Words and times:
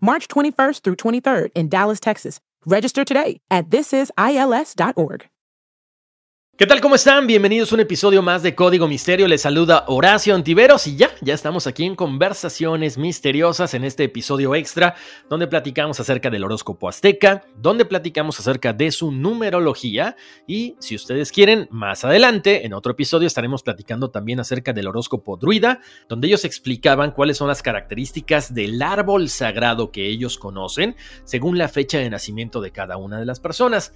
March 0.00 0.28
21st 0.28 0.82
through 0.82 0.96
23rd 0.96 1.50
in 1.54 1.68
Dallas, 1.68 2.00
Texas. 2.00 2.40
Register 2.66 3.04
today 3.04 3.40
at 3.50 3.70
thisisils.org. 3.70 5.28
¿Qué 6.58 6.66
tal? 6.66 6.80
¿Cómo 6.80 6.94
están? 6.94 7.26
Bienvenidos 7.26 7.70
a 7.70 7.74
un 7.74 7.82
episodio 7.82 8.22
más 8.22 8.42
de 8.42 8.54
Código 8.54 8.88
Misterio. 8.88 9.28
Les 9.28 9.42
saluda 9.42 9.84
Horacio 9.88 10.34
Antiveros 10.34 10.86
y 10.86 10.96
ya, 10.96 11.10
ya 11.20 11.34
estamos 11.34 11.66
aquí 11.66 11.84
en 11.84 11.94
Conversaciones 11.94 12.96
Misteriosas 12.96 13.74
en 13.74 13.84
este 13.84 14.04
episodio 14.04 14.54
extra 14.54 14.94
donde 15.28 15.48
platicamos 15.48 16.00
acerca 16.00 16.30
del 16.30 16.44
horóscopo 16.44 16.88
azteca, 16.88 17.44
donde 17.58 17.84
platicamos 17.84 18.40
acerca 18.40 18.72
de 18.72 18.90
su 18.90 19.12
numerología 19.12 20.16
y 20.46 20.76
si 20.78 20.94
ustedes 20.94 21.30
quieren, 21.30 21.68
más 21.70 22.06
adelante 22.06 22.64
en 22.64 22.72
otro 22.72 22.92
episodio 22.92 23.26
estaremos 23.26 23.62
platicando 23.62 24.10
también 24.10 24.40
acerca 24.40 24.72
del 24.72 24.88
horóscopo 24.88 25.36
druida, 25.36 25.80
donde 26.08 26.28
ellos 26.28 26.46
explicaban 26.46 27.10
cuáles 27.10 27.36
son 27.36 27.48
las 27.48 27.60
características 27.60 28.54
del 28.54 28.80
árbol 28.80 29.28
sagrado 29.28 29.92
que 29.92 30.06
ellos 30.06 30.38
conocen 30.38 30.96
según 31.24 31.58
la 31.58 31.68
fecha 31.68 31.98
de 31.98 32.08
nacimiento 32.08 32.62
de 32.62 32.72
cada 32.72 32.96
una 32.96 33.18
de 33.18 33.26
las 33.26 33.40
personas. 33.40 33.92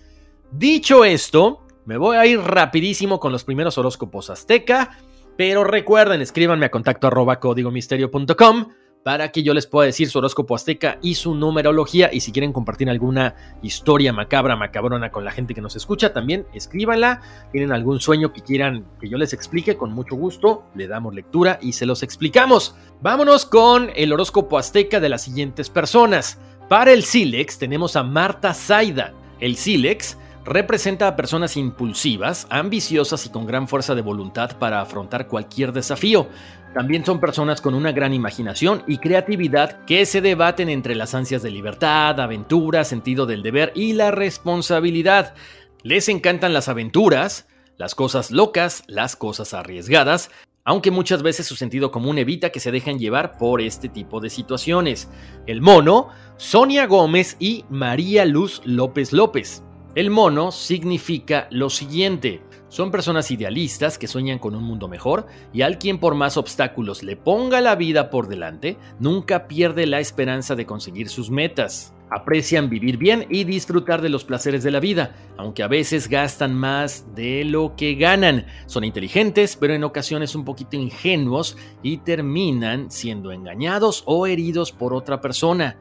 Dicho 0.52 1.06
esto, 1.06 1.64
me 1.84 1.96
voy 1.96 2.16
a 2.16 2.26
ir 2.26 2.40
rapidísimo 2.40 3.20
con 3.20 3.32
los 3.32 3.44
primeros 3.44 3.78
horóscopos 3.78 4.30
azteca, 4.30 4.98
pero 5.36 5.64
recuerden, 5.64 6.20
escríbanme 6.20 6.66
a 6.66 6.70
contacto 6.70 7.06
arroba 7.06 7.40
códigomisterio.com 7.40 8.66
para 9.02 9.32
que 9.32 9.42
yo 9.42 9.54
les 9.54 9.66
pueda 9.66 9.86
decir 9.86 10.10
su 10.10 10.18
horóscopo 10.18 10.54
azteca 10.54 10.98
y 11.02 11.14
su 11.14 11.34
numerología. 11.34 12.10
Y 12.12 12.20
si 12.20 12.32
quieren 12.32 12.52
compartir 12.52 12.90
alguna 12.90 13.34
historia 13.62 14.12
macabra, 14.12 14.56
macabrona 14.56 15.10
con 15.10 15.24
la 15.24 15.30
gente 15.30 15.54
que 15.54 15.60
nos 15.60 15.76
escucha, 15.76 16.12
también 16.12 16.46
escríbanla. 16.52 17.22
Tienen 17.52 17.72
algún 17.72 18.00
sueño 18.00 18.32
que 18.32 18.42
quieran 18.42 18.84
que 19.00 19.08
yo 19.08 19.16
les 19.16 19.32
explique, 19.32 19.76
con 19.76 19.92
mucho 19.92 20.16
gusto 20.16 20.64
le 20.74 20.86
damos 20.86 21.14
lectura 21.14 21.58
y 21.62 21.72
se 21.72 21.86
los 21.86 22.02
explicamos. 22.02 22.74
Vámonos 23.00 23.46
con 23.46 23.90
el 23.96 24.12
horóscopo 24.12 24.58
azteca 24.58 25.00
de 25.00 25.08
las 25.08 25.22
siguientes 25.22 25.70
personas. 25.70 26.38
Para 26.68 26.92
el 26.92 27.02
Silex 27.02 27.58
tenemos 27.58 27.96
a 27.96 28.02
Marta 28.02 28.52
Zaida. 28.52 29.14
El 29.40 29.56
Silex 29.56 30.18
representa 30.44 31.06
a 31.06 31.16
personas 31.16 31.56
impulsivas, 31.56 32.46
ambiciosas 32.50 33.26
y 33.26 33.30
con 33.30 33.46
gran 33.46 33.68
fuerza 33.68 33.94
de 33.94 34.02
voluntad 34.02 34.58
para 34.58 34.80
afrontar 34.80 35.28
cualquier 35.28 35.72
desafío. 35.72 36.28
También 36.74 37.04
son 37.04 37.20
personas 37.20 37.60
con 37.60 37.74
una 37.74 37.92
gran 37.92 38.14
imaginación 38.14 38.82
y 38.86 38.98
creatividad 38.98 39.84
que 39.84 40.06
se 40.06 40.20
debaten 40.20 40.68
entre 40.68 40.94
las 40.94 41.14
ansias 41.14 41.42
de 41.42 41.50
libertad, 41.50 42.18
aventura, 42.20 42.84
sentido 42.84 43.26
del 43.26 43.42
deber 43.42 43.72
y 43.74 43.92
la 43.92 44.10
responsabilidad. 44.12 45.34
Les 45.82 46.08
encantan 46.08 46.52
las 46.52 46.68
aventuras, 46.68 47.48
las 47.76 47.94
cosas 47.94 48.30
locas, 48.30 48.84
las 48.86 49.16
cosas 49.16 49.52
arriesgadas, 49.52 50.30
aunque 50.64 50.90
muchas 50.90 51.22
veces 51.22 51.46
su 51.46 51.56
sentido 51.56 51.90
común 51.90 52.18
evita 52.18 52.50
que 52.50 52.60
se 52.60 52.70
dejen 52.70 52.98
llevar 52.98 53.36
por 53.36 53.60
este 53.60 53.88
tipo 53.88 54.20
de 54.20 54.30
situaciones. 54.30 55.08
El 55.46 55.62
mono, 55.62 56.10
Sonia 56.36 56.86
Gómez 56.86 57.36
y 57.40 57.64
María 57.70 58.24
Luz 58.26 58.60
López 58.64 59.12
López. 59.12 59.64
El 60.00 60.08
mono 60.08 60.50
significa 60.50 61.46
lo 61.50 61.68
siguiente. 61.68 62.40
Son 62.70 62.90
personas 62.90 63.30
idealistas 63.30 63.98
que 63.98 64.08
sueñan 64.08 64.38
con 64.38 64.54
un 64.54 64.64
mundo 64.64 64.88
mejor 64.88 65.26
y 65.52 65.60
al 65.60 65.76
quien 65.76 65.98
por 65.98 66.14
más 66.14 66.38
obstáculos 66.38 67.02
le 67.02 67.16
ponga 67.16 67.60
la 67.60 67.76
vida 67.76 68.08
por 68.08 68.26
delante, 68.26 68.78
nunca 68.98 69.46
pierde 69.46 69.84
la 69.86 70.00
esperanza 70.00 70.56
de 70.56 70.64
conseguir 70.64 71.10
sus 71.10 71.30
metas. 71.30 71.92
Aprecian 72.08 72.70
vivir 72.70 72.96
bien 72.96 73.26
y 73.28 73.44
disfrutar 73.44 74.00
de 74.00 74.08
los 74.08 74.24
placeres 74.24 74.62
de 74.62 74.70
la 74.70 74.80
vida, 74.80 75.14
aunque 75.36 75.62
a 75.62 75.68
veces 75.68 76.08
gastan 76.08 76.54
más 76.54 77.14
de 77.14 77.44
lo 77.44 77.76
que 77.76 77.94
ganan. 77.94 78.46
Son 78.64 78.84
inteligentes, 78.84 79.54
pero 79.54 79.74
en 79.74 79.84
ocasiones 79.84 80.34
un 80.34 80.46
poquito 80.46 80.78
ingenuos 80.78 81.58
y 81.82 81.98
terminan 81.98 82.90
siendo 82.90 83.32
engañados 83.32 84.02
o 84.06 84.26
heridos 84.26 84.72
por 84.72 84.94
otra 84.94 85.20
persona. 85.20 85.76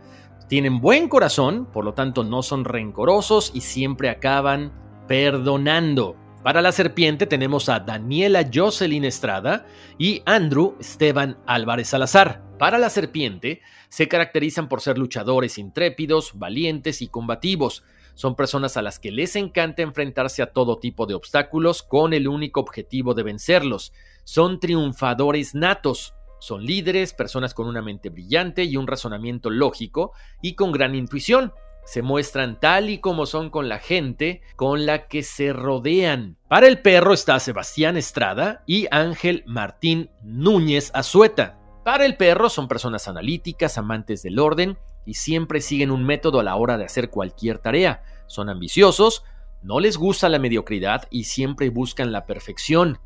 Tienen 0.49 0.81
buen 0.81 1.09
corazón, 1.09 1.67
por 1.71 1.85
lo 1.85 1.93
tanto 1.93 2.23
no 2.23 2.41
son 2.41 2.65
rencorosos 2.65 3.51
y 3.53 3.61
siempre 3.61 4.09
acaban 4.09 4.73
perdonando. 5.07 6.15
Para 6.43 6.63
la 6.63 6.71
serpiente 6.71 7.27
tenemos 7.27 7.69
a 7.69 7.81
Daniela 7.81 8.49
Jocelyn 8.51 9.05
Estrada 9.05 9.67
y 9.99 10.23
Andrew 10.25 10.75
Esteban 10.79 11.37
Álvarez 11.45 11.89
Salazar. 11.89 12.41
Para 12.57 12.79
la 12.79 12.89
serpiente 12.89 13.61
se 13.89 14.07
caracterizan 14.07 14.69
por 14.69 14.81
ser 14.81 14.97
luchadores 14.97 15.59
intrépidos, 15.59 16.31
valientes 16.39 17.03
y 17.03 17.09
combativos. 17.09 17.83
Son 18.15 18.35
personas 18.35 18.75
a 18.75 18.81
las 18.81 18.97
que 18.97 19.11
les 19.11 19.35
encanta 19.35 19.83
enfrentarse 19.83 20.41
a 20.41 20.51
todo 20.51 20.79
tipo 20.79 21.05
de 21.05 21.13
obstáculos 21.13 21.83
con 21.83 22.11
el 22.11 22.27
único 22.27 22.59
objetivo 22.59 23.13
de 23.13 23.21
vencerlos. 23.21 23.93
Son 24.23 24.59
triunfadores 24.59 25.53
natos. 25.53 26.15
Son 26.39 26.65
líderes, 26.65 27.13
personas 27.13 27.53
con 27.53 27.67
una 27.67 27.81
mente 27.81 28.09
brillante 28.09 28.63
y 28.63 28.77
un 28.77 28.87
razonamiento 28.87 29.49
lógico 29.49 30.13
y 30.41 30.55
con 30.55 30.71
gran 30.71 30.95
intuición. 30.95 31.53
Se 31.85 32.01
muestran 32.01 32.59
tal 32.59 32.89
y 32.89 32.99
como 32.99 33.25
son 33.25 33.49
con 33.49 33.67
la 33.67 33.79
gente 33.79 34.41
con 34.55 34.85
la 34.85 35.07
que 35.07 35.23
se 35.23 35.53
rodean. 35.53 36.37
Para 36.47 36.67
el 36.67 36.81
perro 36.81 37.13
está 37.13 37.39
Sebastián 37.39 37.97
Estrada 37.97 38.63
y 38.67 38.87
Ángel 38.91 39.43
Martín 39.47 40.09
Núñez 40.23 40.91
Azueta. 40.93 41.57
Para 41.83 42.05
el 42.05 42.15
perro 42.15 42.49
son 42.49 42.67
personas 42.67 43.07
analíticas, 43.07 43.77
amantes 43.77 44.21
del 44.21 44.39
orden 44.39 44.77
y 45.05 45.15
siempre 45.15 45.61
siguen 45.61 45.89
un 45.89 46.05
método 46.05 46.39
a 46.39 46.43
la 46.43 46.55
hora 46.55 46.77
de 46.77 46.85
hacer 46.85 47.09
cualquier 47.09 47.57
tarea. 47.57 48.03
Son 48.27 48.49
ambiciosos, 48.49 49.23
no 49.63 49.79
les 49.79 49.97
gusta 49.97 50.29
la 50.29 50.39
mediocridad 50.39 51.07
y 51.09 51.23
siempre 51.23 51.69
buscan 51.69 52.11
la 52.11 52.25
perfección. 52.25 52.99